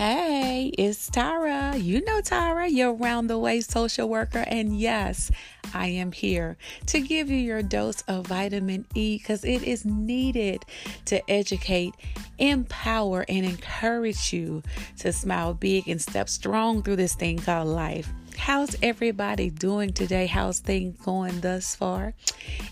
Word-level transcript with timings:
Hey, 0.00 0.72
it's 0.78 1.10
Tara. 1.10 1.76
You 1.76 2.02
know 2.02 2.22
Tara, 2.22 2.66
your 2.68 2.94
round 2.94 3.28
the 3.28 3.38
way 3.38 3.60
social 3.60 4.08
worker. 4.08 4.42
And 4.46 4.80
yes, 4.80 5.30
I 5.74 5.88
am 5.88 6.12
here 6.12 6.56
to 6.86 7.00
give 7.00 7.28
you 7.28 7.36
your 7.36 7.62
dose 7.62 8.00
of 8.08 8.28
vitamin 8.28 8.86
E 8.94 9.18
because 9.18 9.44
it 9.44 9.62
is 9.62 9.84
needed 9.84 10.64
to 11.04 11.30
educate, 11.30 11.92
empower, 12.38 13.26
and 13.28 13.44
encourage 13.44 14.32
you 14.32 14.62
to 15.00 15.12
smile 15.12 15.52
big 15.52 15.86
and 15.86 16.00
step 16.00 16.30
strong 16.30 16.82
through 16.82 16.96
this 16.96 17.14
thing 17.14 17.36
called 17.36 17.68
life. 17.68 18.08
How's 18.38 18.76
everybody 18.82 19.50
doing 19.50 19.92
today? 19.92 20.24
How's 20.24 20.60
things 20.60 20.98
going 21.04 21.42
thus 21.42 21.76
far? 21.76 22.14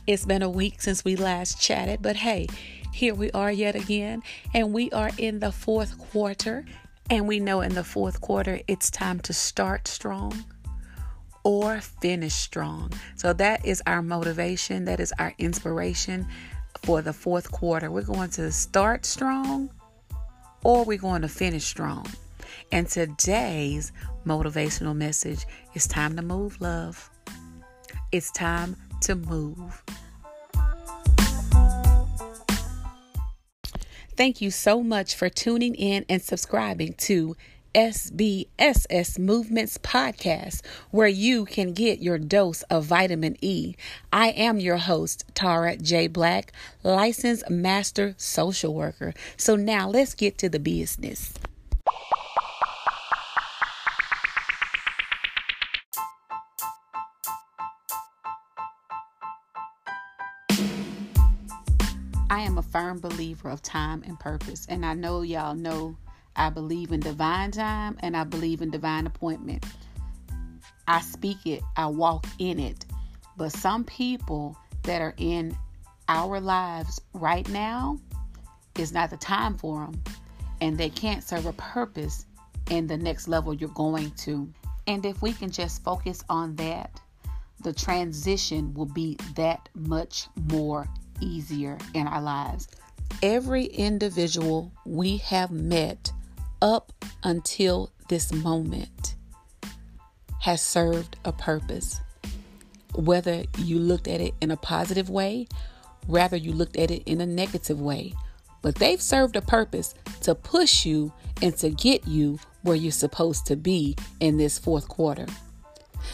It's 0.07 0.25
been 0.25 0.41
a 0.41 0.49
week 0.49 0.81
since 0.81 1.05
we 1.05 1.15
last 1.15 1.61
chatted, 1.61 2.01
but 2.01 2.17
hey, 2.17 2.47
here 2.91 3.15
we 3.15 3.31
are 3.33 3.53
yet 3.53 3.77
again, 3.77 4.23
and 4.55 4.73
we 4.73 4.91
are 4.93 5.11
in 5.19 5.41
the 5.41 5.53
fourth 5.53 5.99
quarter. 5.99 6.65
And 7.11 7.27
we 7.27 7.41
know 7.41 7.63
in 7.63 7.75
the 7.75 7.85
fourth 7.85 8.21
quarter, 8.21 8.61
it's 8.69 8.91
time 8.91 9.21
to 9.21 9.33
start 9.33 9.89
strong 9.89 10.45
or 11.43 11.81
finish 11.81 12.35
strong. 12.35 12.93
So 13.17 13.33
that 13.33 13.65
is 13.65 13.83
our 13.87 14.03
motivation, 14.03 14.85
that 14.85 15.01
is 15.01 15.13
our 15.19 15.35
inspiration 15.39 16.27
for 16.83 17.01
the 17.01 17.15
fourth 17.15 17.51
quarter. 17.51 17.91
We're 17.91 18.03
going 18.03 18.31
to 18.31 18.53
start 18.53 19.07
strong 19.07 19.71
or 20.65 20.85
we're 20.85 20.99
going 20.99 21.23
to 21.23 21.29
finish 21.29 21.65
strong. 21.65 22.07
And 22.73 22.87
today's 22.87 23.93
motivational 24.27 24.95
message 24.95 25.47
is 25.75 25.87
time 25.87 26.17
to 26.17 26.23
move, 26.23 26.61
love. 26.61 27.11
It's 28.13 28.31
time 28.33 28.77
to 29.03 29.15
move. 29.15 29.83
Thank 34.19 34.41
you 34.41 34.51
so 34.51 34.83
much 34.83 35.15
for 35.15 35.29
tuning 35.29 35.77
in 35.77 36.05
and 36.09 36.21
subscribing 36.21 36.95
to 36.95 37.37
SBSS 37.73 39.17
Movements 39.17 39.79
Podcast, 39.79 40.63
where 40.91 41.07
you 41.07 41.45
can 41.45 41.73
get 41.73 42.01
your 42.01 42.19
dose 42.19 42.63
of 42.65 42.85
vitamin 42.85 43.37
E. 43.41 43.77
I 44.13 44.31
am 44.31 44.59
your 44.59 44.79
host, 44.79 45.25
Tara 45.35 45.77
J. 45.77 46.09
Black, 46.09 46.51
licensed 46.83 47.49
master 47.49 48.17
social 48.19 48.75
worker. 48.75 49.15
So 49.37 49.55
now 49.55 49.89
let's 49.89 50.15
get 50.15 50.37
to 50.39 50.49
the 50.49 50.59
business. 50.59 51.33
I 62.31 62.41
am 62.41 62.59
a 62.59 62.63
firm 62.63 63.01
believer 63.01 63.49
of 63.49 63.63
time 63.63 64.03
and 64.07 64.21
purpose, 64.21 64.67
and 64.69 64.85
I 64.85 64.93
know 64.93 65.23
y'all 65.23 65.55
know 65.55 65.97
I 66.37 66.51
believe 66.51 66.93
in 66.93 67.01
divine 67.01 67.51
time 67.53 67.97
and 68.01 68.15
I 68.15 68.25
believe 68.25 68.61
in 68.61 68.71
divine 68.71 69.07
appointment. 69.07 69.65
I 70.87 71.01
speak 71.01 71.47
it, 71.47 71.63
I 71.77 71.87
walk 71.87 72.27
in 72.39 72.61
it. 72.61 72.85
But 73.39 73.53
some 73.53 73.83
people 73.83 74.57
that 74.83 75.01
are 75.01 75.15
in 75.17 75.57
our 76.09 76.39
lives 76.39 77.01
right 77.15 77.49
now 77.49 77.99
is 78.77 78.93
not 78.93 79.09
the 79.09 79.17
time 79.17 79.57
for 79.57 79.87
them, 79.87 80.03
and 80.61 80.77
they 80.77 80.91
can't 80.91 81.25
serve 81.25 81.47
a 81.47 81.53
purpose 81.55 82.27
in 82.71 82.87
the 82.87 82.97
next 82.97 83.29
level 83.29 83.55
you're 83.55 83.71
going 83.71 84.11
to. 84.13 84.53
And 84.87 85.05
if 85.07 85.23
we 85.23 85.33
can 85.33 85.51
just 85.51 85.83
focus 85.83 86.23
on 86.29 86.57
that, 86.57 87.01
the 87.63 87.73
transition 87.73 88.75
will 88.75 88.87
be 88.87 89.17
that 89.35 89.69
much 89.75 90.29
more 90.53 90.87
easier 91.21 91.79
in 91.95 92.07
our 92.07 92.23
lives. 92.23 92.69
Every 93.23 93.65
individual 93.65 94.73
we 94.85 95.19
have 95.19 95.51
met 95.51 96.13
up 96.61 96.93
until 97.23 97.91
this 98.09 98.33
moment 98.33 99.17
has 100.41 100.63
served 100.63 101.17
a 101.25 101.33
purpose. 101.33 102.01
Whether 102.95 103.45
you 103.59 103.79
looked 103.79 104.09
at 104.09 104.21
it 104.21 104.35
in 104.41 104.51
a 104.51 104.57
positive 104.57 105.11
way, 105.11 105.47
rather 106.07 106.37
you 106.37 106.53
looked 106.53 106.77
at 106.77 106.91
it 106.91 107.03
in 107.07 107.21
a 107.21 107.27
negative 107.27 107.81
way, 107.81 108.15
but 108.63 108.77
they've 108.77 109.03
served 109.03 109.37
a 109.37 109.43
purpose 109.43 109.95
to 110.23 110.35
push 110.35 110.85
you 110.85 111.13
and 111.43 111.57
to 111.59 111.71
get 111.71 112.07
you 112.07 112.39
where 112.63 112.77
you're 112.77 112.91
supposed 112.93 113.47
to 113.47 113.57
be 113.57 113.97
in 114.21 114.37
this 114.37 114.59
fourth 114.59 114.89
quarter. 114.89 115.27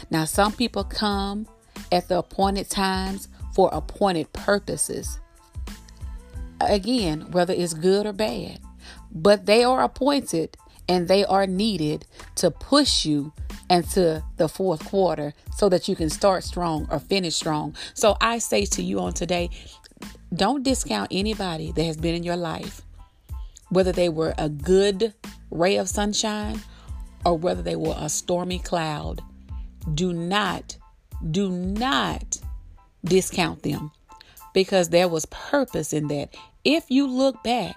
Now, 0.09 0.25
some 0.25 0.51
people 0.51 0.83
come 0.83 1.47
at 1.91 2.07
the 2.07 2.19
appointed 2.19 2.69
times 2.69 3.27
for 3.55 3.69
appointed 3.71 4.31
purposes. 4.33 5.19
Again, 6.59 7.31
whether 7.31 7.53
it's 7.53 7.73
good 7.73 8.05
or 8.05 8.13
bad, 8.13 8.59
but 9.11 9.45
they 9.45 9.63
are 9.63 9.81
appointed 9.81 10.57
and 10.87 11.07
they 11.07 11.25
are 11.25 11.47
needed 11.47 12.05
to 12.35 12.51
push 12.51 13.05
you 13.05 13.33
into 13.69 14.21
the 14.37 14.47
fourth 14.47 14.85
quarter 14.85 15.33
so 15.55 15.69
that 15.69 15.87
you 15.87 15.95
can 15.95 16.09
start 16.09 16.43
strong 16.43 16.87
or 16.91 16.99
finish 16.99 17.35
strong. 17.35 17.75
So 17.93 18.17
I 18.21 18.37
say 18.37 18.65
to 18.65 18.83
you 18.83 18.99
on 18.99 19.13
today, 19.13 19.49
don't 20.33 20.63
discount 20.63 21.07
anybody 21.11 21.71
that 21.71 21.83
has 21.83 21.97
been 21.97 22.13
in 22.13 22.23
your 22.23 22.35
life, 22.35 22.81
whether 23.69 23.91
they 23.91 24.09
were 24.09 24.35
a 24.37 24.49
good 24.49 25.13
ray 25.49 25.77
of 25.77 25.89
sunshine 25.89 26.61
or 27.25 27.37
whether 27.37 27.61
they 27.61 27.75
were 27.75 27.95
a 27.97 28.09
stormy 28.09 28.59
cloud. 28.59 29.21
Do 29.93 30.13
not, 30.13 30.77
do 31.31 31.49
not 31.49 32.39
discount 33.05 33.63
them 33.63 33.91
because 34.53 34.89
there 34.89 35.07
was 35.07 35.25
purpose 35.27 35.93
in 35.93 36.07
that. 36.07 36.35
If 36.63 36.85
you 36.89 37.07
look 37.07 37.43
back, 37.43 37.75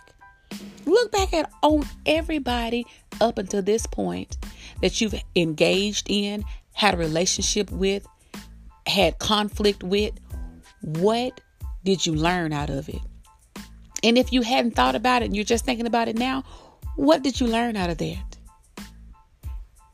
look 0.87 1.13
back 1.13 1.33
at 1.33 1.51
on 1.63 1.85
everybody 2.07 2.87
up 3.21 3.39
until 3.39 3.63
this 3.63 3.87
point 3.87 4.37
that 4.81 5.01
you've 5.01 5.15
engaged 5.37 6.07
in, 6.09 6.45
had 6.73 6.95
a 6.95 6.97
relationship 6.97 7.71
with, 7.71 8.07
had 8.87 9.19
conflict 9.19 9.83
with, 9.83 10.15
what 10.81 11.41
did 11.85 12.07
you 12.07 12.15
learn 12.15 12.53
out 12.53 12.71
of 12.71 12.89
it? 12.89 13.01
And 14.03 14.17
if 14.17 14.33
you 14.33 14.43
hadn't 14.43 14.77
thought 14.77 14.95
about 14.95 15.23
it 15.23 15.27
and 15.27 15.37
you're 15.37 15.45
just 15.45 15.65
thinking 15.65 15.87
about 15.87 16.09
it 16.09 16.17
now, 16.17 16.45
what 16.97 17.23
did 17.23 17.41
you 17.41 17.47
learn 17.47 17.77
out 17.77 17.91
of 17.91 17.99
that? 17.99 18.37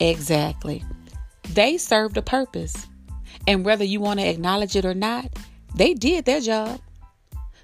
Exactly. 0.01 0.85
They 1.51 1.79
served 1.79 2.17
a 2.17 2.23
purpose. 2.23 2.87
And 3.47 3.65
whether 3.65 3.85
you 3.85 4.01
want 4.01 4.21
to 4.21 4.27
acknowledge 4.27 4.77
it 4.77 4.85
or 4.85 4.95
not, 4.95 5.27
they 5.75 5.95
did 5.95 6.25
their 6.25 6.41
job. 6.41 6.81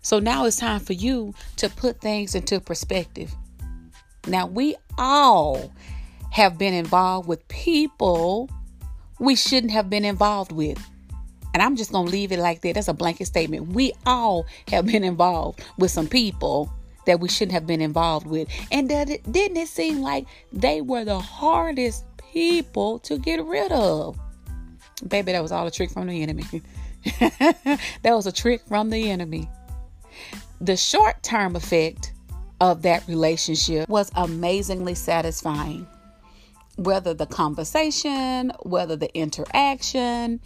So 0.03 0.19
now 0.19 0.45
it's 0.45 0.57
time 0.57 0.81
for 0.81 0.93
you 0.93 1.35
to 1.57 1.69
put 1.69 2.01
things 2.01 2.35
into 2.35 2.61
perspective. 2.61 3.33
Now, 4.27 4.47
we 4.47 4.77
all 4.99 5.73
have 6.31 6.59
been 6.59 6.75
involved 6.75 7.29
with 7.29 7.47
people 7.49 8.49
we 9.21 9.37
shouldn't 9.37 9.73
have 9.73 9.89
been 9.91 10.05
involved 10.05 10.51
with. 10.51 10.83
And 11.53 11.63
I'm 11.63 11.77
just 11.77 11.93
going 11.93 12.07
to 12.07 12.13
leave 12.13 12.33
it 12.33 12.39
like 12.39 12.63
that. 12.63 12.75
That's 12.75 12.89
a 12.89 12.95
blanket 12.95 13.27
statement. 13.27 13.69
We 13.69 13.93
all 14.07 14.47
have 14.69 14.87
been 14.87 15.05
involved 15.05 15.63
with 15.79 15.91
some 15.91 16.07
people 16.07 16.73
that 17.07 17.21
we 17.21 17.29
shouldn't 17.29 17.53
have 17.53 17.67
been 17.67 17.81
involved 17.81 18.27
with. 18.27 18.49
And 18.71 18.89
that 18.91 19.11
it, 19.11 19.31
didn't 19.31 19.57
it 19.57 19.69
seem 19.69 20.01
like 20.01 20.27
they 20.53 20.81
were 20.81 21.05
the 21.05 21.19
hardest 21.19 22.05
people 22.33 22.99
to 23.01 23.19
get 23.19 23.45
rid 23.45 23.73
of? 23.73 24.19
Baby, 25.07 25.33
that 25.33 25.43
was 25.43 25.53
all 25.53 25.67
a 25.67 25.71
trick 25.71 25.91
from 25.91 26.07
the 26.07 26.23
enemy. 26.23 26.45
that 27.21 27.81
was 28.05 28.27
a 28.27 28.33
trick 28.33 28.63
from 28.67 28.91
the 28.91 29.11
enemy. 29.11 29.49
The 30.61 30.77
short 30.77 31.23
term 31.23 31.57
effect 31.57 32.13
of 32.61 32.83
that 32.83 33.07
relationship 33.09 33.89
was 33.89 34.11
amazingly 34.15 34.95
satisfying. 34.95 35.87
Whether 36.77 37.15
the 37.15 37.27
conversation, 37.27 38.53
whether 38.61 38.97
the 38.97 39.15
interaction, 39.17 40.41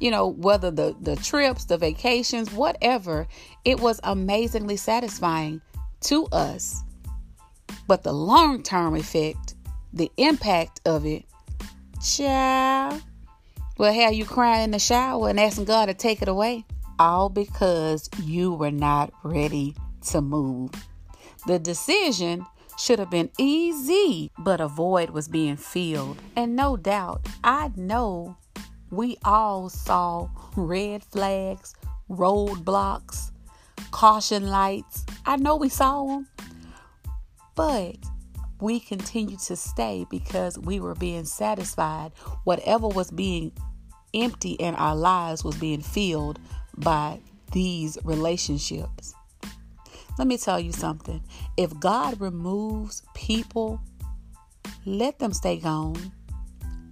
you 0.00 0.10
know, 0.10 0.28
whether 0.28 0.70
the, 0.70 0.96
the 1.00 1.16
trips, 1.16 1.66
the 1.66 1.78
vacations, 1.78 2.52
whatever, 2.52 3.28
it 3.64 3.80
was 3.80 4.00
amazingly 4.02 4.76
satisfying 4.76 5.60
to 6.02 6.26
us. 6.26 6.82
But 7.86 8.02
the 8.02 8.12
long 8.12 8.62
term 8.62 8.96
effect, 8.96 9.54
the 9.92 10.10
impact 10.16 10.80
of 10.84 11.06
it, 11.06 11.24
child, 12.02 13.02
will 13.80 13.94
have 13.94 14.12
you 14.12 14.26
crying 14.26 14.64
in 14.64 14.70
the 14.72 14.78
shower 14.78 15.30
and 15.30 15.40
asking 15.40 15.64
God 15.64 15.86
to 15.86 15.94
take 15.94 16.20
it 16.20 16.28
away. 16.28 16.66
All 16.98 17.30
because 17.30 18.10
you 18.22 18.52
were 18.52 18.70
not 18.70 19.10
ready 19.22 19.74
to 20.10 20.20
move. 20.20 20.70
The 21.46 21.58
decision 21.58 22.44
should 22.78 22.98
have 22.98 23.10
been 23.10 23.30
easy, 23.38 24.32
but 24.36 24.60
a 24.60 24.68
void 24.68 25.08
was 25.08 25.28
being 25.28 25.56
filled. 25.56 26.18
And 26.36 26.54
no 26.54 26.76
doubt, 26.76 27.26
I 27.42 27.70
know 27.74 28.36
we 28.90 29.16
all 29.24 29.70
saw 29.70 30.28
red 30.56 31.02
flags, 31.02 31.74
roadblocks, 32.10 33.30
caution 33.92 34.50
lights. 34.50 35.06
I 35.24 35.36
know 35.36 35.56
we 35.56 35.70
saw 35.70 36.04
them. 36.04 36.28
But 37.54 37.96
we 38.60 38.78
continued 38.78 39.40
to 39.40 39.56
stay 39.56 40.04
because 40.10 40.58
we 40.58 40.80
were 40.80 40.94
being 40.94 41.24
satisfied. 41.24 42.12
Whatever 42.44 42.88
was 42.88 43.10
being 43.10 43.52
empty 44.14 44.58
and 44.60 44.76
our 44.76 44.96
lives 44.96 45.44
was 45.44 45.56
being 45.56 45.80
filled 45.80 46.38
by 46.76 47.20
these 47.52 47.98
relationships. 48.04 49.14
Let 50.18 50.26
me 50.26 50.36
tell 50.36 50.60
you 50.60 50.72
something. 50.72 51.22
If 51.56 51.78
God 51.80 52.20
removes 52.20 53.02
people 53.14 53.80
let 54.86 55.18
them 55.18 55.32
stay 55.32 55.58
gone. 55.58 56.12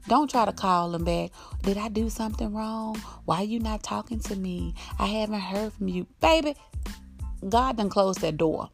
Don't 0.08 0.30
try 0.30 0.44
to 0.44 0.52
call 0.52 0.90
them 0.90 1.04
back. 1.04 1.30
Did 1.62 1.76
I 1.76 1.88
do 1.88 2.08
something 2.08 2.54
wrong? 2.54 2.96
Why 3.24 3.38
are 3.38 3.44
you 3.44 3.60
not 3.60 3.82
talking 3.82 4.20
to 4.20 4.36
me? 4.36 4.74
I 4.98 5.06
haven't 5.06 5.40
heard 5.40 5.72
from 5.72 5.88
you. 5.88 6.06
Baby, 6.20 6.54
God 7.48 7.76
done 7.76 7.90
closed 7.90 8.20
that 8.20 8.36
door. 8.36 8.70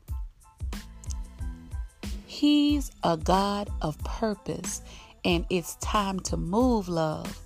He's 2.26 2.90
a 3.02 3.16
God 3.16 3.70
of 3.80 3.98
purpose, 4.04 4.82
and 5.24 5.46
it's 5.50 5.76
time 5.76 6.20
to 6.20 6.36
move, 6.36 6.88
love, 6.88 7.38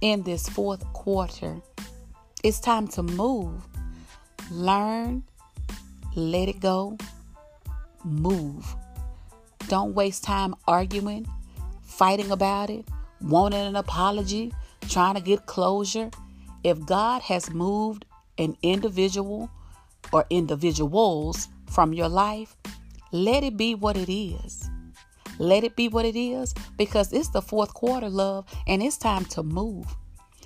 in 0.00 0.22
this 0.22 0.48
fourth 0.48 0.84
quarter. 0.92 1.60
It's 2.42 2.60
time 2.60 2.88
to 2.88 3.02
move. 3.02 3.66
Learn, 4.50 5.24
let 6.14 6.48
it 6.48 6.60
go, 6.60 6.96
move. 8.04 8.74
Don't 9.68 9.94
waste 9.94 10.22
time 10.22 10.54
arguing, 10.68 11.26
fighting 11.82 12.30
about 12.30 12.70
it, 12.70 12.84
wanting 13.20 13.66
an 13.66 13.76
apology, 13.76 14.52
trying 14.88 15.14
to 15.14 15.20
get 15.20 15.46
closure. 15.46 16.10
If 16.62 16.84
God 16.86 17.22
has 17.22 17.50
moved 17.50 18.04
an 18.38 18.56
individual 18.62 19.50
or 20.12 20.26
individuals 20.30 21.48
from 21.70 21.92
your 21.92 22.08
life, 22.08 22.56
let 23.12 23.42
it 23.42 23.56
be 23.56 23.74
what 23.74 23.96
it 23.96 24.12
is. 24.12 24.68
Let 25.38 25.64
it 25.64 25.76
be 25.76 25.88
what 25.88 26.04
it 26.04 26.16
is 26.16 26.54
because 26.76 27.12
it's 27.12 27.28
the 27.28 27.42
fourth 27.42 27.74
quarter, 27.74 28.08
love, 28.08 28.46
and 28.66 28.82
it's 28.82 28.96
time 28.96 29.24
to 29.26 29.42
move. 29.42 29.86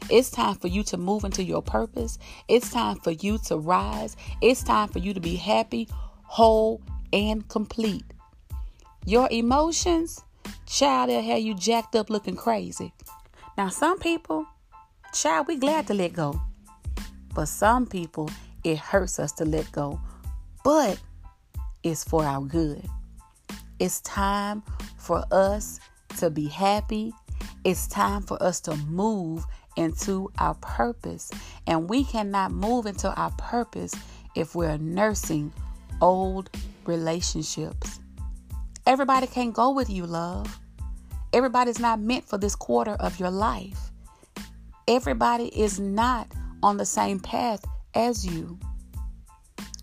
It's 0.09 0.31
time 0.31 0.57
for 0.57 0.69
you 0.69 0.83
to 0.85 0.97
move 0.97 1.25
into 1.25 1.45
your 1.45 1.63
purpose. 1.63 2.19
It's 2.49 2.73
time 2.73 2.97
for 2.97 3.13
you 3.13 3.39
to 3.47 3.59
rise. 3.59 4.17
It's 4.41 4.63
time 4.63 4.89
for 4.89 4.99
you 4.99 5.15
to 5.15 5.21
be 5.21 5.37
happy, 5.37 5.89
whole, 6.25 6.81
and 7.13 7.47
complete. 7.49 8.05
Your 9.05 9.29
emotions, 9.31 10.23
child, 10.67 11.11
they'll 11.11 11.23
have 11.23 11.41
you 11.41 11.55
jacked 11.55 11.95
up 11.95 12.11
looking 12.11 12.37
crazy. 12.37 12.93
Now, 13.57 13.69
some 13.69 13.99
people, 13.99 14.47
child, 15.13 15.49
we 15.49 15.57
glad 15.57 15.87
to 15.89 15.95
let 15.95 16.13
go. 16.13 16.41
But 17.35 17.47
some 17.47 17.87
people, 17.87 18.31
it 18.65 18.79
hurts 18.79 19.19
us 19.19 19.33
to 19.33 19.45
let 19.45 19.71
go. 19.73 20.01
But 20.65 21.01
it's 21.83 22.05
for 22.05 22.25
our 22.25 22.43
good. 22.43 22.85
It's 23.79 24.01
time 24.03 24.63
for 25.01 25.25
us 25.31 25.81
to 26.19 26.31
be 26.31 26.47
happy. 26.47 27.13
It's 27.65 27.87
time 27.87 28.23
for 28.23 28.41
us 28.43 28.61
to 28.63 28.77
move 28.77 29.45
into 29.77 30.31
our 30.39 30.55
purpose. 30.55 31.31
And 31.67 31.89
we 31.89 32.05
cannot 32.05 32.53
move 32.53 32.87
into 32.87 33.13
our 33.15 33.31
purpose 33.33 33.95
if 34.35 34.55
we're 34.55 34.79
nursing 34.79 35.53
old 36.01 36.51
relationships. 36.87 38.01
Everybody 38.87 39.27
can't 39.27 39.55
go 39.55 39.71
with 39.71 39.91
you, 39.91 40.07
love. 40.07 40.59
Everybody's 41.33 41.79
not 41.79 42.01
meant 42.01 42.25
for 42.25 42.39
this 42.39 42.57
quarter 42.57 42.93
of 42.93 43.21
your 43.21 43.31
life. 43.31 43.91
Everybody 44.89 45.47
is 45.47 45.79
not 45.79 46.27
on 46.63 46.77
the 46.77 46.85
same 46.85 47.21
path 47.21 47.65
as 47.95 48.27
you. 48.27 48.59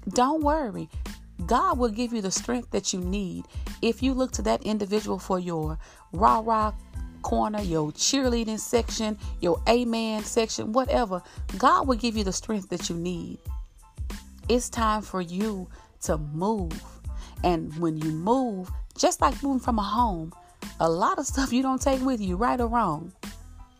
Don't 0.10 0.42
worry. 0.42 0.90
God 1.48 1.78
will 1.78 1.90
give 1.90 2.14
you 2.14 2.22
the 2.22 2.32
strength 2.32 2.72
that 2.72 2.94
you 2.94 3.00
need 3.00 3.46
if 3.82 4.04
you 4.04 4.14
look 4.14 4.32
to 4.34 4.42
that 4.44 4.62
individual 4.64 5.18
for 5.18 5.40
your 5.40 5.80
rah 6.12 6.42
rah 6.44 6.74
corner, 7.22 7.62
your 7.62 7.92
cheerleading 7.92 8.60
section, 8.60 9.18
your 9.42 9.62
amen 9.68 10.24
section, 10.24 10.72
whatever. 10.74 11.22
God 11.58 11.88
will 11.88 11.98
give 11.98 12.16
you 12.16 12.24
the 12.24 12.34
strength 12.34 12.70
that 12.70 12.90
you 12.90 12.96
need. 12.96 13.40
It's 14.50 14.70
time 14.70 15.02
for 15.02 15.22
you 15.22 15.68
to 16.04 16.18
move. 16.18 16.82
And 17.44 17.78
when 17.80 17.98
you 17.98 18.12
move, 18.12 18.70
just 18.98 19.22
like 19.22 19.42
moving 19.44 19.60
from 19.60 19.80
a 19.80 19.84
home, 19.84 20.34
a 20.80 20.90
lot 20.90 21.20
of 21.20 21.26
stuff 21.26 21.54
you 21.54 21.62
don't 21.62 21.82
take 21.82 22.02
with 22.02 22.22
you, 22.22 22.36
right 22.36 22.60
or 22.60 22.68
wrong. 22.68 23.12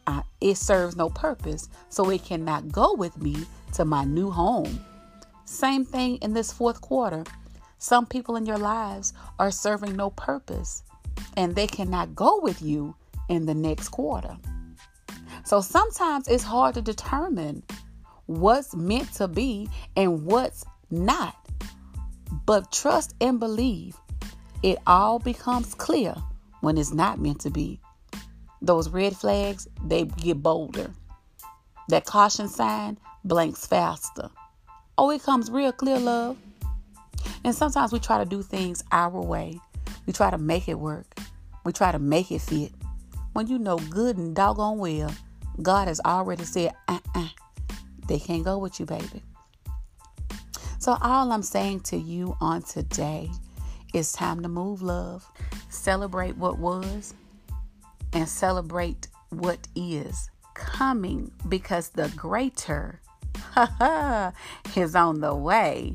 Uh, 0.06 0.22
it 0.40 0.56
serves 0.56 0.96
no 0.96 1.10
purpose, 1.10 1.70
so 1.90 2.10
it 2.10 2.24
cannot 2.24 2.72
go 2.72 2.94
with 2.94 3.18
me 3.22 3.46
to 3.74 3.84
my 3.84 4.06
new 4.06 4.32
home. 4.32 4.80
Same 5.46 5.86
thing 5.86 6.18
in 6.18 6.34
this 6.34 6.52
fourth 6.52 6.82
quarter. 6.82 7.24
Some 7.80 8.06
people 8.06 8.36
in 8.36 8.46
your 8.46 8.58
lives 8.58 9.14
are 9.40 9.52
serving 9.52 9.96
no 9.96 10.10
purpose, 10.12 10.84
and 11.36 11.56
they 11.56 11.68
cannot 11.68 12.16
go 12.16 12.40
with 12.42 12.62
you 12.62 12.96
in 13.30 13.46
the 13.46 13.54
next 13.54 13.90
quarter. 13.90 14.38
So 15.46 15.62
sometimes 15.62 16.28
it's 16.28 16.44
hard 16.44 16.76
to 16.76 16.82
determine 16.82 17.64
what's 18.26 18.76
meant 18.76 19.14
to 19.14 19.28
be 19.28 19.70
and 19.96 20.26
what's 20.26 20.66
not. 20.90 21.36
But 22.46 22.72
trust 22.72 23.14
and 23.22 23.40
believe 23.40 23.96
it 24.64 24.80
all 24.88 25.20
becomes 25.20 25.74
clear 25.74 26.16
when 26.62 26.78
it's 26.78 26.94
not 26.94 27.20
meant 27.20 27.42
to 27.42 27.50
be. 27.50 27.80
Those 28.62 28.90
red 28.90 29.16
flags, 29.16 29.68
they 29.86 30.06
get 30.06 30.42
bolder. 30.42 30.92
That 31.90 32.06
caution 32.06 32.48
sign 32.50 32.98
blinks 33.24 33.66
faster. 33.66 34.30
Oh, 34.98 35.12
it 35.12 35.24
comes 35.24 35.52
real 35.52 35.72
clear, 35.72 36.00
love. 36.00 36.38
And 37.44 37.56
sometimes 37.56 37.92
we 37.92 38.00
try 38.00 38.18
to 38.18 38.30
do 38.30 38.42
things 38.42 38.84
our 38.92 39.22
way. 39.22 39.60
We 40.06 40.14
try 40.14 40.30
to 40.30 40.38
make 40.38 40.68
it 40.68 40.80
work. 40.80 41.18
We 41.64 41.74
try 41.74 41.92
to 41.92 42.00
make 42.00 42.32
it 42.32 42.42
fit. 42.42 42.72
When 43.34 43.48
you 43.48 43.60
know 43.60 43.78
good 43.78 44.18
and 44.18 44.36
doggone 44.36 44.78
well, 44.80 45.14
God 45.62 45.88
has 45.88 46.00
already 46.06 46.44
said, 46.44 46.74
uh 46.88 47.00
uh 47.16 47.28
they 48.08 48.20
can't 48.20 48.44
go 48.44 48.58
with 48.58 48.80
you, 48.80 48.86
baby. 48.86 49.22
So, 50.80 50.98
all 51.02 51.32
I'm 51.32 51.44
saying 51.44 51.82
to 51.82 51.98
you 51.98 52.38
on 52.40 52.62
today 52.62 53.30
it's 53.94 54.12
time 54.12 54.42
to 54.44 54.50
move, 54.50 54.82
love. 54.82 55.26
Celebrate 55.70 56.38
what 56.38 56.60
was 56.60 57.14
and 58.14 58.28
celebrate 58.28 59.08
what 59.30 59.68
is 59.76 60.30
coming 60.54 61.32
because 61.48 61.90
the 61.90 62.10
greater 62.16 63.02
is 64.76 64.96
on 64.96 65.22
the 65.22 65.36
way. 65.36 65.94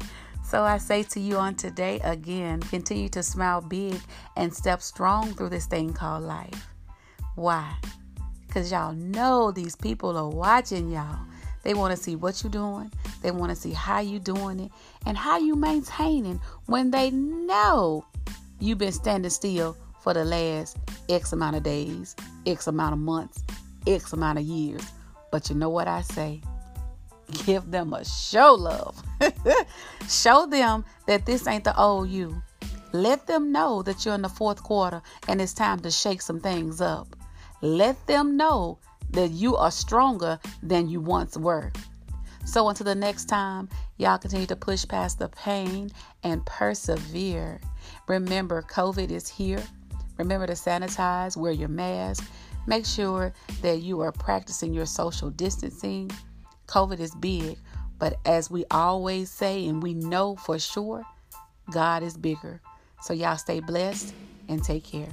So 0.53 0.65
I 0.65 0.77
say 0.77 1.03
to 1.05 1.19
you 1.19 1.39
on 1.39 1.55
today 1.55 1.99
again, 2.05 2.61
continue 2.61 3.09
to 3.09 3.23
smile 3.23 3.63
big 3.63 3.99
and 4.37 4.55
step 4.55 4.83
strong 4.83 5.33
through 5.33 5.49
this 5.49 5.65
thing 5.65 5.95
called 5.95 6.25
life. 6.25 6.67
Why? 7.37 7.75
Because 8.47 8.71
y'all 8.71 8.93
know 8.93 9.51
these 9.51 9.75
people 9.75 10.15
are 10.15 10.29
watching 10.29 10.91
y'all. 10.91 11.21
They 11.63 11.73
want 11.73 11.97
to 11.97 12.03
see 12.03 12.17
what 12.17 12.43
you're 12.43 12.51
doing. 12.51 12.93
They 13.23 13.31
want 13.31 13.49
to 13.49 13.57
see 13.57 13.73
how 13.73 14.01
you 14.01 14.19
doing 14.19 14.61
it 14.61 14.71
and 15.07 15.17
how 15.17 15.39
you 15.39 15.57
maintaining 15.57 16.39
when 16.67 16.91
they 16.91 17.11
know 17.11 18.05
you've 18.61 18.77
been 18.77 18.93
standing 18.93 19.31
still 19.31 19.75
for 20.03 20.13
the 20.13 20.27
last 20.27 20.77
X 21.09 21.33
amount 21.33 21.57
of 21.57 21.63
days, 21.63 22.15
X 22.47 22.67
amount 22.67 22.93
of 22.93 22.99
months, 22.99 23.43
X 23.87 24.13
amount 24.13 24.39
of 24.39 24.45
years. 24.45 24.83
But 25.31 25.49
you 25.49 25.57
know 25.57 25.71
what 25.71 25.89
I 25.89 26.03
say? 26.03 26.43
Give 27.45 27.71
them 27.71 27.93
a 27.93 28.05
show 28.05 28.55
love. 28.55 29.03
show 30.09 30.47
them 30.47 30.85
that 31.07 31.27
this 31.27 31.47
ain't 31.47 31.65
the 31.65 31.79
old 31.79 32.09
you. 32.09 32.43
Let 32.93 33.27
them 33.27 33.53
know 33.53 33.83
that 33.83 34.05
you're 34.05 34.15
in 34.15 34.23
the 34.23 34.29
fourth 34.29 34.63
quarter 34.63 35.03
and 35.29 35.41
it's 35.41 35.55
time 35.55 35.81
to 35.81 35.91
shake 35.91 36.21
some 36.21 36.41
things 36.41 36.81
up. 36.81 37.17
Let 37.63 38.07
them 38.07 38.37
know 38.37 38.79
that 39.11 39.31
you 39.31 39.57
are 39.57 39.71
stronger 39.71 40.39
than 40.63 40.89
you 40.89 41.01
once 41.01 41.37
were. 41.37 41.73
So 42.45 42.69
until 42.69 42.85
the 42.85 42.95
next 42.95 43.27
time, 43.27 43.69
y'all 43.99 44.19
continue 44.19 44.47
to 44.47 44.57
push 44.57 44.87
past 44.87 45.19
the 45.19 45.29
pain 45.29 45.91
and 46.25 46.45
persevere. 46.45 47.61
Remember, 48.09 48.63
COVID 48.63 49.11
is 49.11 49.29
here. 49.29 49.63
Remember 50.19 50.47
to 50.47 50.55
sanitize, 50.55 51.37
wear 51.37 51.53
your 51.53 51.69
mask. 51.69 52.29
Make 52.67 52.85
sure 52.85 53.33
that 53.63 53.81
you 53.81 54.01
are 54.01 54.13
practicing 54.13 54.73
your 54.75 54.87
social 54.87 55.31
distancing. 55.31 56.11
COVID 56.73 57.01
is 57.01 57.15
big, 57.17 57.59
but 57.99 58.17
as 58.25 58.51
we 58.51 58.65
always 58.71 59.31
say, 59.31 59.67
and 59.67 59.83
we 59.83 59.93
know 59.93 60.37
for 60.37 60.59
sure, 60.59 61.05
God 61.71 62.03
is 62.03 62.17
bigger. 62.17 62.63
So, 63.03 63.13
y'all 63.13 63.37
stay 63.37 63.61
blessed 63.61 64.15
and 64.49 64.65
take 64.65 64.85
care. 64.85 65.09